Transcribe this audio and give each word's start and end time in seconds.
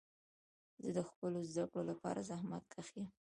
زه 0.83 0.89
د 0.97 0.99
خپلو 1.09 1.39
زده 1.51 1.63
کړو 1.71 1.83
لپاره 1.91 2.25
زحمت 2.29 2.63
کښ 2.73 2.87
یم. 2.97 3.07